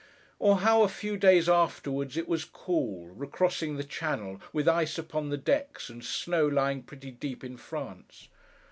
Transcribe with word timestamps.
Or 0.39 0.61
how, 0.61 0.81
a 0.81 0.87
few 0.87 1.15
days 1.15 1.47
afterwards, 1.47 2.17
it 2.17 2.27
was 2.27 2.43
cool, 2.43 3.09
re 3.09 3.27
crossing 3.27 3.77
the 3.77 3.83
channel, 3.83 4.41
with 4.51 4.67
ice 4.67 4.97
upon 4.97 5.29
the 5.29 5.37
decks, 5.37 5.91
and 5.91 6.03
snow 6.03 6.47
lying 6.47 6.81
pretty 6.81 7.11
deep 7.11 7.43
in 7.43 7.55
France. 7.55 8.27